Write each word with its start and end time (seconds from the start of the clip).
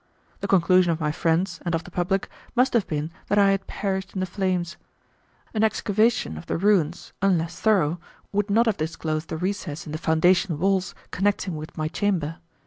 The 0.39 0.47
conclusion 0.47 0.91
of 0.91 0.99
my 0.99 1.11
friends, 1.11 1.59
and 1.63 1.75
of 1.75 1.83
the 1.83 1.91
public, 1.91 2.27
must 2.55 2.73
have 2.73 2.87
been 2.87 3.11
that 3.27 3.37
I 3.37 3.51
had 3.51 3.67
perished 3.67 4.15
in 4.15 4.19
the 4.19 4.25
flames. 4.25 4.75
An 5.53 5.63
excavation 5.63 6.39
of 6.39 6.47
the 6.47 6.57
ruins, 6.57 7.13
unless 7.21 7.59
thorough, 7.59 7.99
would 8.31 8.49
not 8.49 8.65
have 8.65 8.77
disclosed 8.77 9.29
the 9.29 9.37
recess 9.37 9.85
in 9.85 9.91
the 9.91 9.99
foundation 9.99 10.57
walls 10.57 10.95
connecting 11.11 11.55
with 11.55 11.77
my 11.77 11.87
chamber. 11.87 12.37